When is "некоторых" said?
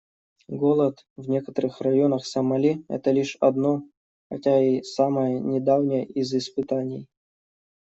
1.29-1.79